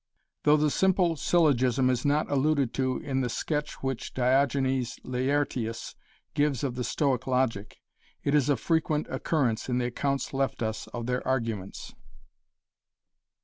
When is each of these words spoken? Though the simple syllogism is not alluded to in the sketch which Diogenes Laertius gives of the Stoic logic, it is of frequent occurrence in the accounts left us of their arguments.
Though 0.45 0.57
the 0.57 0.71
simple 0.71 1.15
syllogism 1.15 1.87
is 1.91 2.03
not 2.03 2.27
alluded 2.31 2.73
to 2.73 2.97
in 2.97 3.21
the 3.21 3.29
sketch 3.29 3.83
which 3.83 4.15
Diogenes 4.15 4.99
Laertius 5.03 5.93
gives 6.33 6.63
of 6.63 6.73
the 6.73 6.83
Stoic 6.83 7.27
logic, 7.27 7.79
it 8.23 8.33
is 8.33 8.49
of 8.49 8.59
frequent 8.59 9.05
occurrence 9.11 9.69
in 9.69 9.77
the 9.77 9.85
accounts 9.85 10.33
left 10.33 10.63
us 10.63 10.87
of 10.87 11.05
their 11.05 11.21
arguments. 11.27 11.93